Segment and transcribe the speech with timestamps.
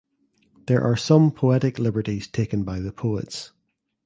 [0.65, 3.51] There are some poetic liberties taken by the poets.